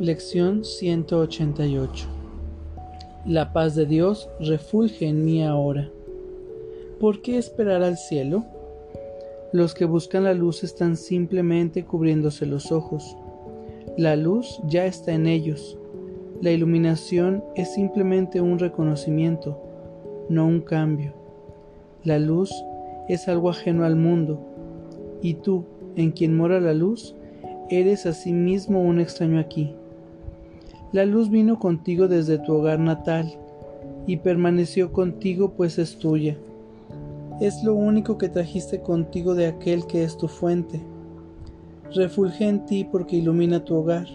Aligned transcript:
Lección 0.00 0.64
188 0.64 2.08
La 3.26 3.52
paz 3.52 3.74
de 3.74 3.84
Dios 3.84 4.30
refulge 4.40 5.06
en 5.06 5.26
mí 5.26 5.44
ahora. 5.44 5.90
¿Por 6.98 7.20
qué 7.20 7.36
esperar 7.36 7.82
al 7.82 7.98
cielo? 7.98 8.46
Los 9.52 9.74
que 9.74 9.84
buscan 9.84 10.24
la 10.24 10.32
luz 10.32 10.64
están 10.64 10.96
simplemente 10.96 11.84
cubriéndose 11.84 12.46
los 12.46 12.72
ojos. 12.72 13.14
La 13.98 14.16
luz 14.16 14.62
ya 14.66 14.86
está 14.86 15.12
en 15.12 15.26
ellos. 15.26 15.76
La 16.40 16.50
iluminación 16.50 17.44
es 17.54 17.74
simplemente 17.74 18.40
un 18.40 18.58
reconocimiento, 18.58 19.60
no 20.30 20.46
un 20.46 20.62
cambio. 20.62 21.12
La 22.04 22.18
luz 22.18 22.50
es 23.10 23.28
algo 23.28 23.50
ajeno 23.50 23.84
al 23.84 23.96
mundo, 23.96 24.40
y 25.20 25.34
tú, 25.34 25.66
en 25.94 26.12
quien 26.12 26.38
mora 26.38 26.58
la 26.58 26.72
luz, 26.72 27.14
eres 27.68 28.06
asimismo 28.06 28.80
un 28.80 28.98
extraño 28.98 29.38
aquí. 29.38 29.74
La 30.92 31.06
luz 31.06 31.30
vino 31.30 31.60
contigo 31.60 32.08
desde 32.08 32.38
tu 32.38 32.52
hogar 32.52 32.80
natal, 32.80 33.32
y 34.08 34.16
permaneció 34.16 34.92
contigo 34.92 35.52
pues 35.56 35.78
es 35.78 35.98
tuya. 35.98 36.36
Es 37.40 37.62
lo 37.62 37.76
único 37.76 38.18
que 38.18 38.28
trajiste 38.28 38.80
contigo 38.80 39.36
de 39.36 39.46
aquel 39.46 39.86
que 39.86 40.02
es 40.02 40.16
tu 40.16 40.26
fuente. 40.26 40.80
Refulge 41.94 42.48
en 42.48 42.66
ti 42.66 42.84
porque 42.84 43.16
ilumina 43.16 43.64
tu 43.64 43.76
hogar, 43.76 44.08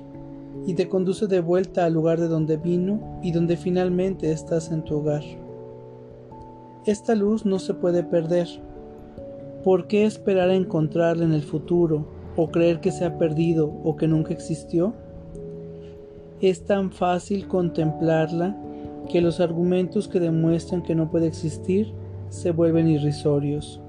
y 0.65 0.73
te 0.73 0.89
conduce 0.89 1.27
de 1.27 1.39
vuelta 1.39 1.85
al 1.85 1.93
lugar 1.93 2.19
de 2.19 2.27
donde 2.27 2.57
vino 2.57 3.19
y 3.23 3.31
donde 3.31 3.55
finalmente 3.55 4.33
estás 4.33 4.69
en 4.69 4.83
tu 4.83 4.97
hogar. 4.97 5.23
Esta 6.85 7.15
luz 7.15 7.45
no 7.45 7.57
se 7.59 7.73
puede 7.73 8.03
perder. 8.03 8.49
¿Por 9.63 9.87
qué 9.87 10.03
esperar 10.03 10.49
a 10.49 10.55
encontrarla 10.55 11.23
en 11.23 11.31
el 11.31 11.41
futuro 11.43 12.05
o 12.35 12.51
creer 12.51 12.81
que 12.81 12.91
se 12.91 13.05
ha 13.05 13.17
perdido 13.17 13.71
o 13.83 13.95
que 13.95 14.09
nunca 14.09 14.33
existió? 14.33 14.93
Es 16.45 16.63
tan 16.63 16.91
fácil 16.91 17.47
contemplarla 17.47 18.55
que 19.09 19.19
los 19.19 19.39
argumentos 19.39 20.07
que 20.07 20.19
demuestran 20.19 20.83
que 20.83 20.93
no 20.93 21.09
puede 21.09 21.25
existir 21.25 21.91
se 22.29 22.51
vuelven 22.51 22.87
irrisorios. 22.87 23.81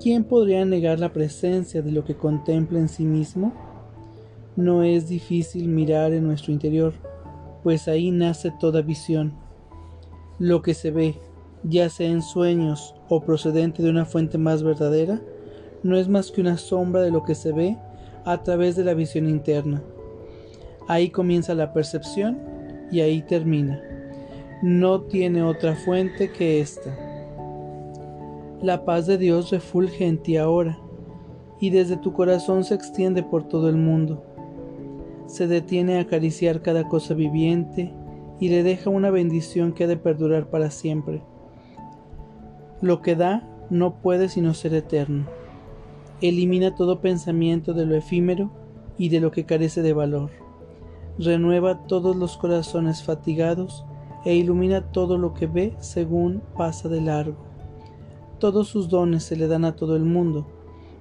¿Quién 0.00 0.22
podría 0.22 0.64
negar 0.64 1.00
la 1.00 1.12
presencia 1.12 1.82
de 1.82 1.90
lo 1.90 2.04
que 2.04 2.14
contempla 2.14 2.78
en 2.78 2.88
sí 2.88 3.04
mismo? 3.04 3.52
No 4.54 4.84
es 4.84 5.08
difícil 5.08 5.66
mirar 5.66 6.12
en 6.12 6.24
nuestro 6.24 6.52
interior, 6.52 6.92
pues 7.64 7.88
ahí 7.88 8.12
nace 8.12 8.52
toda 8.60 8.82
visión. 8.82 9.32
Lo 10.38 10.62
que 10.62 10.72
se 10.72 10.92
ve, 10.92 11.16
ya 11.64 11.90
sea 11.90 12.10
en 12.10 12.22
sueños 12.22 12.94
o 13.08 13.22
procedente 13.22 13.82
de 13.82 13.90
una 13.90 14.04
fuente 14.04 14.38
más 14.38 14.62
verdadera, 14.62 15.20
no 15.82 15.96
es 15.96 16.08
más 16.08 16.30
que 16.30 16.42
una 16.42 16.58
sombra 16.58 17.02
de 17.02 17.10
lo 17.10 17.24
que 17.24 17.34
se 17.34 17.50
ve 17.50 17.76
a 18.24 18.40
través 18.44 18.76
de 18.76 18.84
la 18.84 18.94
visión 18.94 19.28
interna. 19.28 19.82
Ahí 20.90 21.10
comienza 21.10 21.54
la 21.54 21.72
percepción 21.72 22.36
y 22.90 22.98
ahí 22.98 23.22
termina. 23.22 23.80
No 24.60 25.02
tiene 25.02 25.44
otra 25.44 25.76
fuente 25.76 26.32
que 26.32 26.60
esta. 26.60 26.98
La 28.60 28.84
paz 28.84 29.06
de 29.06 29.16
Dios 29.16 29.52
refulge 29.52 30.04
en 30.04 30.18
ti 30.18 30.36
ahora 30.36 30.80
y 31.60 31.70
desde 31.70 31.96
tu 31.96 32.12
corazón 32.12 32.64
se 32.64 32.74
extiende 32.74 33.22
por 33.22 33.46
todo 33.46 33.68
el 33.68 33.76
mundo. 33.76 34.24
Se 35.26 35.46
detiene 35.46 35.98
a 35.98 36.00
acariciar 36.00 36.60
cada 36.60 36.88
cosa 36.88 37.14
viviente 37.14 37.94
y 38.40 38.48
le 38.48 38.64
deja 38.64 38.90
una 38.90 39.10
bendición 39.10 39.74
que 39.74 39.84
ha 39.84 39.86
de 39.86 39.96
perdurar 39.96 40.50
para 40.50 40.72
siempre. 40.72 41.22
Lo 42.80 43.00
que 43.00 43.14
da 43.14 43.48
no 43.70 44.02
puede 44.02 44.28
sino 44.28 44.54
ser 44.54 44.74
eterno. 44.74 45.26
Elimina 46.20 46.74
todo 46.74 47.00
pensamiento 47.00 47.74
de 47.74 47.86
lo 47.86 47.94
efímero 47.94 48.50
y 48.98 49.10
de 49.10 49.20
lo 49.20 49.30
que 49.30 49.46
carece 49.46 49.82
de 49.82 49.92
valor. 49.92 50.49
Renueva 51.18 51.86
todos 51.86 52.16
los 52.16 52.36
corazones 52.36 53.02
fatigados 53.02 53.84
e 54.24 54.34
ilumina 54.34 54.92
todo 54.92 55.18
lo 55.18 55.34
que 55.34 55.46
ve 55.46 55.76
según 55.80 56.42
pasa 56.56 56.88
de 56.88 57.00
largo. 57.00 57.36
Todos 58.38 58.68
sus 58.68 58.88
dones 58.88 59.24
se 59.24 59.36
le 59.36 59.46
dan 59.46 59.64
a 59.64 59.76
todo 59.76 59.96
el 59.96 60.04
mundo, 60.04 60.46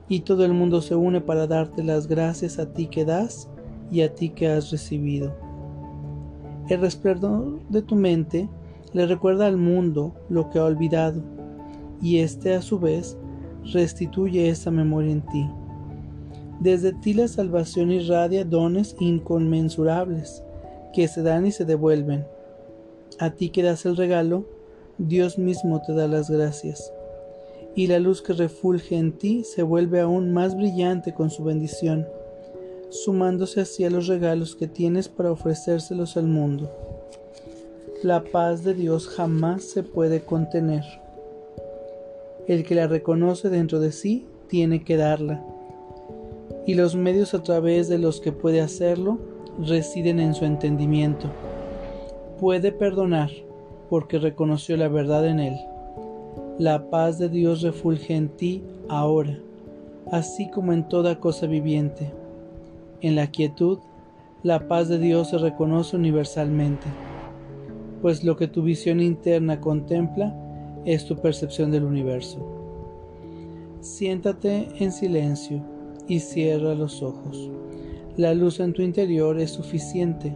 y 0.09 0.22
todo 0.22 0.44
el 0.44 0.53
mundo 0.53 0.81
se 0.81 0.95
une 0.95 1.22
para 1.22 1.47
darte 1.47 1.84
las 1.84 2.07
gracias 2.07 2.59
a 2.59 2.73
ti 2.73 2.88
que 2.88 3.06
das 3.06 3.50
y 3.91 4.01
a 4.01 4.13
ti 4.13 4.29
que 4.29 4.47
has 4.47 4.72
recibido. 4.72 5.34
El 6.67 6.81
resplandor 6.81 7.59
de 7.69 7.81
tu 7.81 7.95
mente 7.95 8.50
le 8.94 9.05
recuerda 9.05 9.47
al 9.47 9.57
mundo 9.57 10.13
lo 10.29 10.50
que 10.50 10.59
ha 10.59 10.66
olvidado 10.66 11.22
y 12.01 12.19
éste 12.19 12.53
a 12.53 12.61
su 12.61 12.79
vez 12.79 13.17
restituye 13.73 14.50
esa 14.50 14.72
memoria 14.72 15.11
en 15.11 15.22
ti. 15.22 15.50
Desde 16.59 16.92
ti 16.92 17.14
la 17.14 17.28
salvación 17.28 17.92
irradia 17.92 18.44
dones 18.44 18.96
inconmensurables 19.00 20.44
que 20.94 21.08
se 21.08 21.22
dan 21.22 21.46
y 21.46 21.52
se 21.52 21.64
devuelven. 21.64 22.25
A 23.18 23.31
ti 23.31 23.50
que 23.50 23.64
das 23.64 23.86
el 23.86 23.96
regalo, 23.96 24.46
Dios 24.97 25.38
mismo 25.38 25.81
te 25.81 25.94
da 25.94 26.08
las 26.08 26.30
gracias. 26.30 26.92
Y 27.75 27.88
la 27.88 28.00
luz 28.00 28.22
que 28.22 28.34
refulge 28.34 28.97
en 28.97 29.14
ti 29.14 29.44
se 29.46 29.64
vuelve 29.64 30.02
aún 30.02 30.34
más 30.34 30.58
brillante 30.58 31.14
con 31.14 31.30
su 31.30 31.44
bendición, 31.44 32.06
sumándose 32.90 33.62
así 33.62 33.86
a 33.86 33.90
los 33.90 34.08
regalos 34.08 34.56
que 34.56 34.68
tienes 34.68 35.08
para 35.08 35.31
ofrecérselos 35.31 36.18
al 36.18 36.28
mundo. 36.28 36.70
La 38.03 38.24
paz 38.24 38.64
de 38.64 38.74
Dios 38.74 39.08
jamás 39.08 39.64
se 39.64 39.84
puede 39.84 40.22
contener. 40.22 40.84
El 42.47 42.66
que 42.66 42.76
la 42.76 42.88
reconoce 42.88 43.50
dentro 43.50 43.80
de 43.80 43.91
sí 43.91 44.26
tiene 44.47 44.84
que 44.84 44.97
darla. 44.97 45.46
Y 46.69 46.75
los 46.75 46.96
medios 46.96 47.34
a 47.34 47.41
través 47.41 47.90
de 47.90 47.97
los 47.97 48.22
que 48.22 48.31
puede 48.31 48.62
hacerlo 48.62 49.18
residen 49.59 50.19
en 50.19 50.35
su 50.35 50.46
entendimiento. 50.46 51.28
Puede 52.40 52.72
perdonar 52.72 53.31
porque 53.90 54.19
reconoció 54.19 54.78
la 54.78 54.88
verdad 54.88 55.25
en 55.25 55.40
él. 55.40 55.56
La 56.59 56.91
paz 56.91 57.18
de 57.18 57.28
Dios 57.28 57.63
refulge 57.63 58.16
en 58.16 58.29
ti 58.29 58.62
ahora, 58.88 59.40
así 60.12 60.52
como 60.52 60.72
en 60.72 60.88
toda 60.88 61.19
cosa 61.19 61.47
viviente. 61.47 62.13
En 63.02 63.16
la 63.16 63.31
quietud, 63.31 63.79
la 64.44 64.68
paz 64.68 64.90
de 64.90 65.00
Dios 65.00 65.31
se 65.31 65.40
reconoce 65.40 65.96
universalmente, 65.96 66.85
pues 68.03 68.24
lo 68.24 68.38
que 68.38 68.47
tu 68.47 68.62
visión 68.62 69.02
interna 69.02 69.59
contempla 69.59 70.35
es 70.85 71.08
tu 71.08 71.16
percepción 71.16 71.72
del 71.72 71.85
universo. 71.85 72.38
Siéntate 73.81 74.68
en 74.78 74.91
silencio 74.91 75.78
y 76.09 76.20
cierra 76.20 76.75
los 76.75 77.02
ojos. 77.02 77.50
La 78.18 78.34
luz 78.34 78.59
en 78.59 78.74
tu 78.74 78.81
interior 78.81 79.40
es 79.40 79.52
suficiente. 79.52 80.36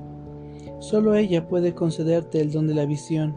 Solo 0.79 1.15
ella 1.15 1.47
puede 1.47 1.73
concederte 1.73 2.39
el 2.39 2.51
don 2.51 2.67
de 2.67 2.75
la 2.75 2.85
visión. 2.85 3.35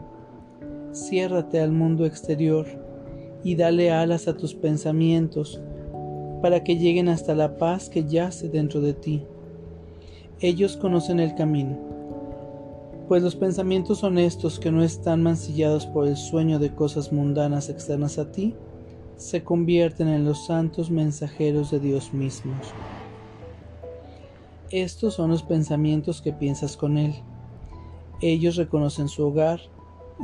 Ciérrate 0.93 1.59
al 1.59 1.71
mundo 1.71 2.05
exterior 2.05 2.65
y 3.43 3.55
dale 3.55 3.91
alas 3.91 4.27
a 4.27 4.37
tus 4.37 4.53
pensamientos 4.53 5.61
para 6.41 6.63
que 6.63 6.77
lleguen 6.77 7.09
hasta 7.09 7.35
la 7.35 7.57
paz 7.57 7.89
que 7.89 8.05
yace 8.05 8.47
dentro 8.47 8.79
de 8.79 8.93
ti. 8.93 9.23
Ellos 10.39 10.77
conocen 10.77 11.19
el 11.19 11.35
camino 11.35 11.87
pues 13.07 13.23
los 13.23 13.35
pensamientos 13.35 14.03
honestos 14.03 14.59
que 14.59 14.71
no 14.71 14.83
están 14.83 15.23
mancillados 15.23 15.85
por 15.85 16.07
el 16.07 16.17
sueño 16.17 16.59
de 16.59 16.75
cosas 16.75 17.13
mundanas 17.13 17.69
externas 17.69 18.17
a 18.17 18.31
ti, 18.31 18.53
se 19.17 19.43
convierten 19.43 20.07
en 20.07 20.25
los 20.25 20.45
santos 20.45 20.89
mensajeros 20.89 21.71
de 21.71 21.79
Dios 21.79 22.13
mismos. 22.13 22.67
Estos 24.71 25.15
son 25.15 25.31
los 25.31 25.43
pensamientos 25.43 26.21
que 26.21 26.33
piensas 26.33 26.77
con 26.77 26.97
Él. 26.97 27.15
Ellos 28.21 28.55
reconocen 28.55 29.07
su 29.07 29.25
hogar 29.25 29.59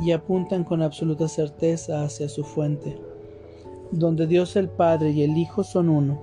y 0.02 0.12
apuntan 0.12 0.64
con 0.64 0.82
absoluta 0.82 1.28
certeza 1.28 2.04
hacia 2.04 2.30
su 2.30 2.44
fuente, 2.44 2.98
donde 3.92 4.28
Dios 4.28 4.56
el 4.56 4.70
Padre 4.70 5.12
y 5.12 5.24
el 5.24 5.38
Hijo 5.38 5.64
son 5.64 5.90
uno. 5.90 6.22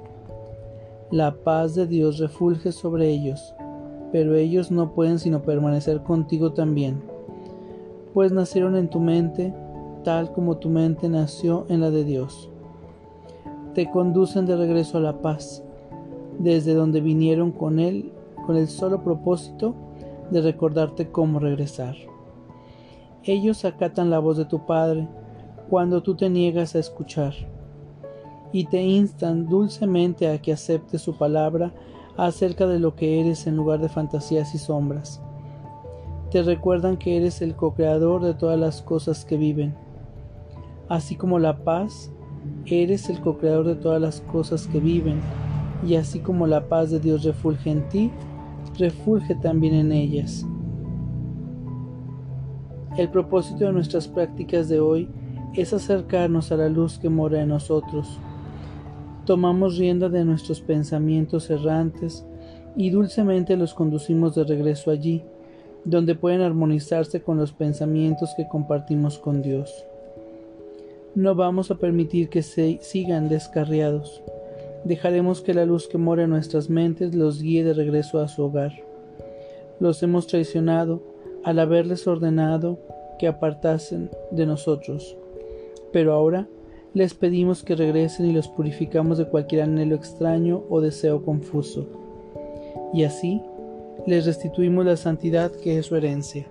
La 1.11 1.35
paz 1.35 1.75
de 1.75 1.87
Dios 1.87 2.19
refulge 2.19 2.73
sobre 2.73 3.09
ellos 3.09 3.55
pero 4.13 4.35
ellos 4.35 4.71
no 4.71 4.93
pueden 4.93 5.19
sino 5.19 5.43
permanecer 5.43 6.03
contigo 6.03 6.53
también, 6.53 7.01
pues 8.13 8.33
nacieron 8.33 8.77
en 8.77 8.89
tu 8.89 9.01
mente 9.01 9.55
tal 10.05 10.33
como 10.33 10.57
tu 10.57 10.69
mente 10.69 11.09
nació 11.09 11.67
en 11.69 11.81
la 11.81 11.91
de 11.91 12.05
Dios. 12.05 12.50
Te 13.75 13.91
conducen 13.91 14.47
de 14.47 14.57
regreso 14.57 14.99
a 14.99 15.01
la 15.01 15.21
paz, 15.21 15.63
desde 16.39 16.75
donde 16.75 17.01
vinieron 17.01 17.53
con 17.53 17.79
Él 17.79 18.13
con 18.47 18.57
el 18.57 18.69
solo 18.69 19.03
propósito 19.05 19.75
de 20.31 20.41
recordarte 20.41 21.11
cómo 21.11 21.39
regresar. 21.39 21.95
Ellos 23.23 23.65
acatan 23.65 24.11
la 24.11 24.19
voz 24.19 24.37
de 24.39 24.45
tu 24.45 24.67
Padre 24.67 25.07
cuando 25.69 26.03
tú 26.03 26.17
te 26.17 26.29
niegas 26.31 26.75
a 26.75 26.81
escuchar, 26.81 27.35
y 28.53 28.65
te 28.65 28.83
instan 28.83 29.47
dulcemente 29.47 30.29
a 30.29 30.43
que 30.43 30.53
aceptes 30.53 31.03
su 31.03 31.17
palabra 31.17 31.73
acerca 32.17 32.67
de 32.67 32.81
lo 32.81 32.97
que 32.97 33.21
eres 33.21 33.47
en 33.47 33.57
lugar 33.57 33.81
de 33.81 33.89
fantasías 33.89 34.55
y 34.55 34.59
sombras. 34.59 35.23
Te 36.31 36.43
recuerdan 36.43 36.97
que 36.97 37.17
eres 37.17 37.43
el 37.43 37.55
co-creador 37.55 38.23
de 38.23 38.35
todas 38.35 38.59
las 38.59 38.83
cosas 38.83 39.25
que 39.25 39.37
viven. 39.37 39.75
Así 40.89 41.15
como 41.15 41.39
la 41.39 41.63
paz, 41.63 42.11
eres 42.67 43.09
el 43.09 43.21
co-creador 43.21 43.67
de 43.67 43.77
todas 43.77 44.01
las 44.01 44.21
cosas 44.21 44.67
que 44.67 44.81
viven, 44.81 45.21
y 45.87 45.97
así 45.97 46.21
como 46.21 46.47
la 46.47 46.69
paz 46.69 46.91
de 46.91 47.01
Dios 47.01 47.25
refulge 47.25 47.71
en 47.71 47.89
ti, 47.89 48.11
refulge 48.79 49.35
también 49.35 49.75
en 49.75 49.93
ellas. 49.93 50.47
El 52.97 53.09
propósito 53.09 53.67
de 53.67 53.73
nuestras 53.73 54.09
prácticas 54.09 54.69
de 54.69 54.81
hoy 54.81 55.09
es 55.55 55.73
acercarnos 55.73 56.53
a 56.53 56.57
la 56.57 56.69
luz 56.69 56.99
que 56.99 57.09
mora 57.09 57.41
en 57.41 57.49
nosotros. 57.49 58.19
Tomamos 59.27 59.79
rienda 59.79 60.09
de 60.09 60.25
nuestros 60.25 60.61
pensamientos 60.61 61.51
errantes 61.51 62.27
y 62.77 62.91
dulcemente 62.91 63.57
los 63.57 63.75
conducimos 63.75 64.35
de 64.35 64.45
regreso 64.45 64.91
allí, 64.91 65.23
donde 65.85 66.15
pueden 66.15 66.41
armonizarse 66.41 67.23
con 67.23 67.37
los 67.37 67.53
pensamientos 67.53 68.35
que 68.37 68.49
compartimos 68.49 69.19
con 69.19 69.41
Dios. 69.41 69.87
No 71.17 71.35
vamos 71.35 71.73
a 71.73 71.75
permitir 71.75 72.29
que 72.29 72.43
se 72.43 72.79
sigan 72.83 73.29
descarriados. 73.29 74.23
Dejaremos 74.85 75.41
que 75.41 75.55
la 75.55 75.67
luz 75.67 75.89
que 75.89 75.99
mora 75.99 76.23
en 76.23 76.31
nuestras 76.31 76.71
mentes 76.71 77.15
los 77.17 77.43
guíe 77.43 77.65
de 77.65 77.75
regreso 77.75 78.21
a 78.21 78.29
su 78.29 78.45
hogar. 78.45 78.73
Los 79.81 80.03
hemos 80.05 80.29
traicionado 80.29 81.03
al 81.43 81.59
haberles 81.59 82.07
ordenado 82.07 82.79
que 83.19 83.27
apartasen 83.27 84.09
de 84.31 84.47
nosotros. 84.47 85.17
Pero 85.93 86.13
ahora 86.13 86.47
les 86.95 87.15
pedimos 87.15 87.65
que 87.65 87.75
regresen 87.75 88.27
y 88.27 88.33
los 88.33 88.47
purificamos 88.47 89.19
de 89.19 89.27
cualquier 89.27 89.63
anhelo 89.63 89.97
extraño 89.97 90.63
o 90.71 90.81
deseo 90.81 91.25
confuso. 91.25 91.87
Y 92.95 93.03
así 93.03 93.43
les 94.07 94.27
restituimos 94.27 94.87
la 94.87 94.97
santidad 94.97 95.51
que 95.51 95.77
es 95.79 95.87
su 95.87 95.97
herencia. 95.97 96.47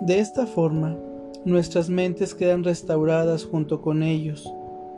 De 0.00 0.20
esta 0.20 0.46
forma, 0.46 0.96
nuestras 1.44 1.90
mentes 1.90 2.34
quedan 2.34 2.64
restauradas 2.64 3.44
junto 3.44 3.82
con 3.82 4.02
ellos 4.02 4.50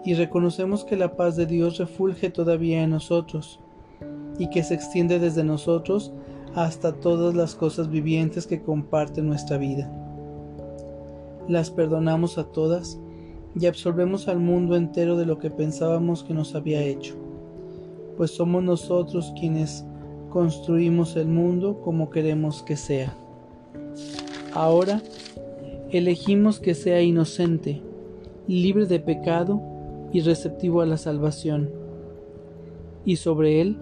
y 0.05 0.15
reconocemos 0.15 0.85
que 0.85 0.97
la 0.97 1.17
paz 1.17 1.35
de 1.37 1.47
Dios 1.47 1.79
refulge 1.79 2.31
todavía 2.31 2.83
en 2.83 2.91
nosotros 2.91 3.59
y 4.39 4.49
que 4.51 4.63
se 4.63 4.75
extiende 4.75 5.19
desde 5.19 5.43
nosotros 5.43 6.13
hasta 6.55 6.93
todas 6.93 7.35
las 7.35 7.55
cosas 7.55 7.91
vivientes 7.91 8.47
que 8.47 8.63
comparten 8.63 9.27
nuestra 9.27 9.59
vida. 9.59 9.91
Las 11.49 11.71
perdonamos 11.71 12.39
a 12.39 12.45
todas 12.45 12.99
y 13.59 13.67
absorbemos 13.67 14.29
al 14.29 14.39
mundo 14.39 14.77
entero 14.77 15.17
de 15.17 15.27
lo 15.27 15.39
que 15.39 15.51
pensábamos 15.51 16.23
que 16.23 16.35
nos 16.35 16.55
había 16.55 16.83
hecho, 16.83 17.15
pues 18.17 18.31
somos 18.31 18.63
nosotros 18.63 19.33
quienes 19.39 19.85
construimos 20.31 21.17
el 21.17 21.27
mundo 21.27 21.81
como 21.83 22.11
queremos 22.11 22.63
que 22.63 22.77
sea. 22.77 23.17
Ahora 24.55 25.03
elegimos 25.91 26.61
que 26.61 26.75
sea 26.75 27.03
inocente, 27.03 27.83
libre 28.49 28.87
de 28.87 29.01
pecado 29.01 29.61
y 30.13 30.21
receptivo 30.21 30.81
a 30.81 30.87
la 30.87 30.97
salvación, 30.97 31.71
y 33.05 33.17
sobre 33.17 33.61
él 33.61 33.79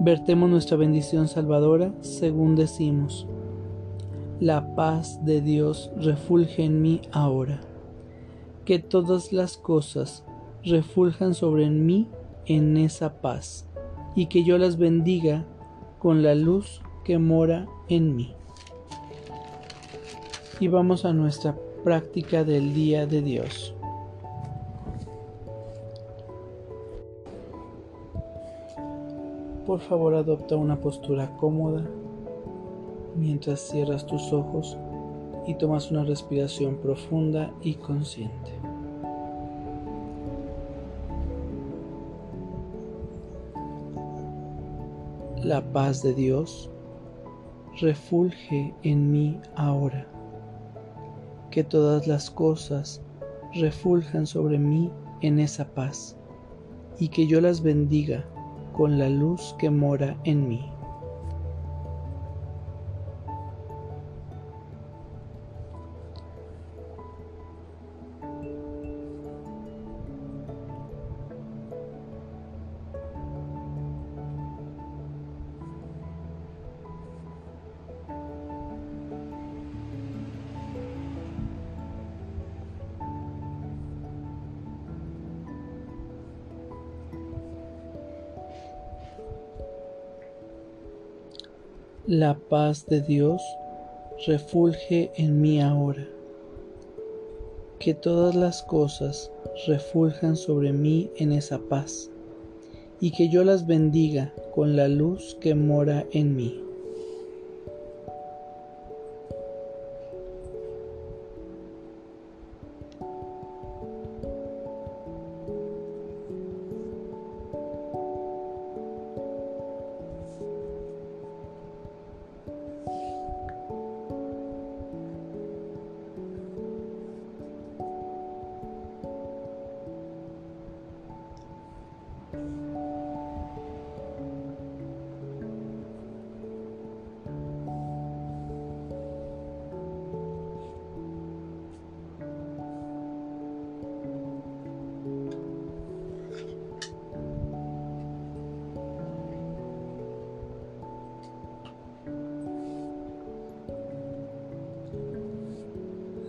vertemos 0.00 0.48
nuestra 0.50 0.76
bendición 0.76 1.28
salvadora 1.28 1.92
según 2.00 2.56
decimos. 2.56 3.26
La 4.40 4.74
paz 4.74 5.24
de 5.24 5.40
Dios 5.40 5.90
refulge 5.96 6.64
en 6.64 6.82
mí 6.82 7.00
ahora. 7.12 7.60
Que 8.64 8.78
todas 8.78 9.32
las 9.32 9.56
cosas 9.56 10.24
refuljan 10.64 11.34
sobre 11.34 11.68
mí 11.70 12.08
en 12.46 12.76
esa 12.76 13.20
paz, 13.20 13.68
y 14.16 14.26
que 14.26 14.44
yo 14.44 14.58
las 14.58 14.78
bendiga 14.78 15.44
con 15.98 16.22
la 16.22 16.34
luz 16.34 16.80
que 17.04 17.18
mora 17.18 17.66
en 17.88 18.16
mí. 18.16 18.34
Y 20.60 20.68
vamos 20.68 21.04
a 21.04 21.12
nuestra 21.12 21.56
práctica 21.82 22.44
del 22.44 22.74
día 22.74 23.06
de 23.06 23.22
Dios. 23.22 23.74
Por 29.66 29.80
favor 29.80 30.14
adopta 30.14 30.56
una 30.56 30.80
postura 30.80 31.36
cómoda 31.38 31.84
mientras 33.16 33.60
cierras 33.60 34.06
tus 34.06 34.32
ojos 34.32 34.76
y 35.46 35.54
tomas 35.54 35.90
una 35.90 36.04
respiración 36.04 36.76
profunda 36.76 37.52
y 37.62 37.74
consciente. 37.74 38.52
La 45.42 45.62
paz 45.72 46.02
de 46.02 46.14
Dios 46.14 46.70
refulge 47.80 48.74
en 48.82 49.10
mí 49.10 49.40
ahora. 49.56 50.13
Que 51.54 51.62
todas 51.62 52.08
las 52.08 52.32
cosas 52.32 53.00
refuljan 53.54 54.26
sobre 54.26 54.58
mí 54.58 54.90
en 55.20 55.38
esa 55.38 55.72
paz 55.72 56.16
y 56.98 57.06
que 57.06 57.28
yo 57.28 57.40
las 57.40 57.62
bendiga 57.62 58.24
con 58.72 58.98
la 58.98 59.08
luz 59.08 59.54
que 59.56 59.70
mora 59.70 60.18
en 60.24 60.48
mí. 60.48 60.68
La 92.16 92.38
paz 92.38 92.86
de 92.86 93.00
Dios 93.00 93.42
refulge 94.28 95.10
en 95.16 95.40
mí 95.40 95.60
ahora. 95.60 96.06
Que 97.80 97.92
todas 97.92 98.36
las 98.36 98.62
cosas 98.62 99.32
refuljan 99.66 100.36
sobre 100.36 100.72
mí 100.72 101.10
en 101.16 101.32
esa 101.32 101.58
paz, 101.58 102.12
y 103.00 103.10
que 103.10 103.28
yo 103.30 103.42
las 103.42 103.66
bendiga 103.66 104.32
con 104.54 104.76
la 104.76 104.86
luz 104.86 105.36
que 105.40 105.56
mora 105.56 106.06
en 106.12 106.36
mí. 106.36 106.63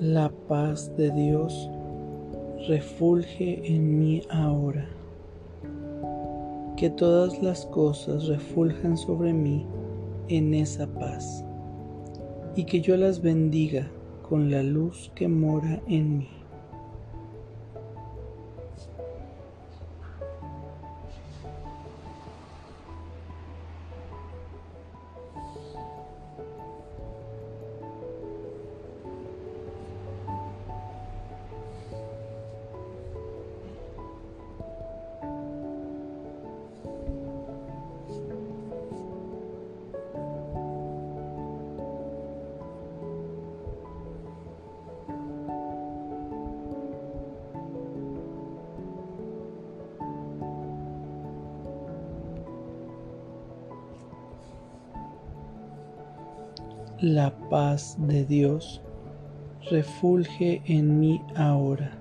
La 0.01 0.29
paz 0.49 0.91
de 0.97 1.09
Dios 1.09 1.69
refulge 2.67 3.61
en 3.73 3.97
mí 3.97 4.23
ahora. 4.29 4.89
Que 6.75 6.89
todas 6.89 7.41
las 7.41 7.65
cosas 7.67 8.27
refuljan 8.27 8.97
sobre 8.97 9.31
mí 9.31 9.65
en 10.27 10.53
esa 10.53 10.85
paz 10.85 11.45
y 12.57 12.65
que 12.65 12.81
yo 12.81 12.97
las 12.97 13.21
bendiga 13.21 13.89
con 14.21 14.51
la 14.51 14.63
luz 14.63 15.13
que 15.15 15.29
mora 15.29 15.81
en 15.87 16.17
mí. 16.17 16.34
La 57.01 57.37
paz 57.49 57.97
de 58.07 58.23
Dios 58.23 58.81
refulge 59.69 60.61
en 60.65 60.97
mí 60.97 61.21
ahora. 61.35 61.91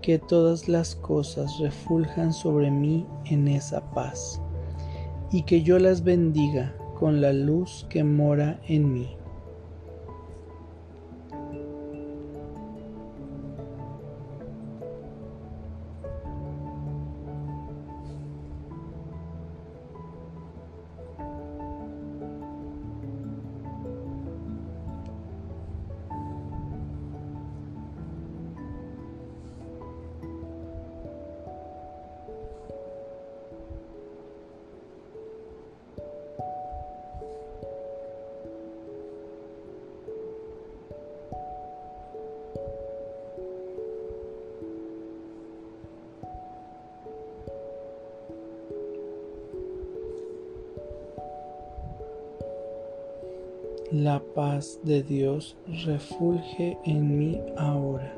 Que 0.00 0.18
todas 0.18 0.66
las 0.66 0.94
cosas 0.96 1.58
refuljan 1.58 2.32
sobre 2.32 2.70
mí 2.70 3.06
en 3.26 3.48
esa 3.48 3.82
paz, 3.92 4.40
y 5.30 5.42
que 5.42 5.60
yo 5.60 5.78
las 5.78 6.02
bendiga 6.02 6.74
con 6.98 7.20
la 7.20 7.34
luz 7.34 7.86
que 7.90 8.02
mora 8.02 8.58
en 8.66 8.94
mí. 8.94 9.19
La 53.92 54.22
paz 54.36 54.78
de 54.84 55.02
Dios 55.02 55.56
refulge 55.84 56.78
en 56.84 57.18
mí 57.18 57.40
ahora. 57.56 58.14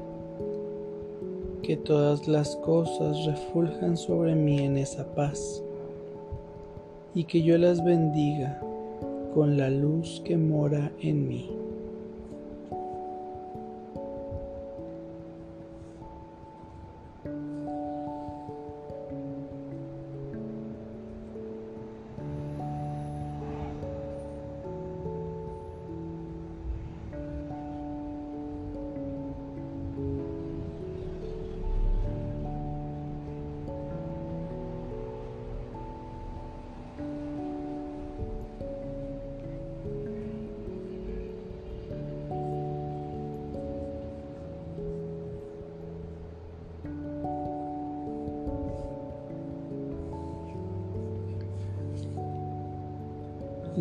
Que 1.62 1.78
todas 1.78 2.28
las 2.28 2.56
cosas 2.56 3.24
refuljan 3.24 3.96
sobre 3.96 4.34
mí 4.34 4.58
en 4.58 4.76
esa 4.76 5.06
paz 5.14 5.62
y 7.14 7.24
que 7.24 7.42
yo 7.42 7.56
las 7.56 7.82
bendiga 7.82 8.60
con 9.34 9.56
la 9.56 9.70
luz 9.70 10.20
que 10.26 10.36
mora 10.36 10.92
en 11.00 11.26
mí. 11.26 11.61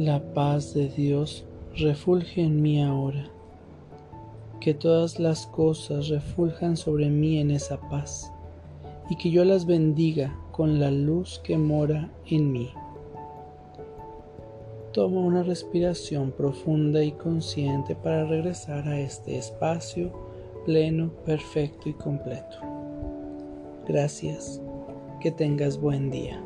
La 0.03 0.20
paz 0.34 0.74
de 0.74 0.89
Dios 0.89 1.46
refulge 1.77 2.41
en 2.41 2.60
mí 2.60 2.81
ahora. 2.81 3.29
Que 4.60 4.74
todas 4.74 5.20
las 5.20 5.46
cosas 5.46 6.08
refuljan 6.08 6.75
sobre 6.75 7.08
mí 7.12 7.38
en 7.38 7.51
esa 7.51 7.79
paz, 7.81 8.34
y 9.12 9.15
que 9.17 9.29
yo 9.29 9.46
las 9.46 9.67
bendiga 9.67 10.36
con 10.53 10.79
la 10.79 10.89
luz 10.89 11.39
que 11.43 11.55
mora 11.55 12.10
en 12.25 12.51
mí. 12.51 12.72
Toma 14.91 15.20
una 15.20 15.43
respiración 15.43 16.31
profunda 16.31 17.03
y 17.03 17.12
consciente 17.12 17.93
para 17.93 18.25
regresar 18.25 18.88
a 18.88 19.00
este 19.00 19.38
espacio 19.38 20.12
pleno, 20.65 21.12
perfecto 21.27 21.89
y 21.89 21.93
completo. 21.93 22.58
Gracias. 23.88 24.60
Que 25.20 25.29
tengas 25.29 25.79
buen 25.79 26.10
día. 26.10 26.41